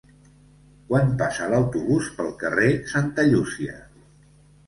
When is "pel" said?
2.21-2.33